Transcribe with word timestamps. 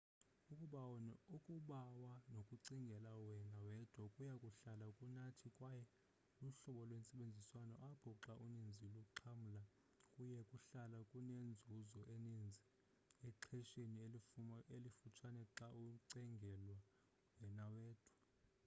ukubawa 1.35 1.95
nokucingela 2.35 3.11
wena 3.23 3.51
wedwa 3.67 4.05
kuya 4.13 4.35
kuhlala 4.41 4.87
kunathi 4.97 5.47
kwaye 5.57 5.83
luhlobo 6.41 6.81
lwentsebenziswano 6.89 7.73
apho 7.89 8.09
xa 8.23 8.33
uninzi 8.45 8.85
luxhamla 8.95 9.63
kuya 10.13 10.41
kuhlala 10.49 10.97
kunenzuzo 11.11 12.01
eninzi 12.15 12.63
exhesheni 13.27 13.97
elifutshane 14.75 15.43
xa 15.57 15.67
ucingela 15.91 16.77
wena 17.39 17.65
wedwa 17.75 18.09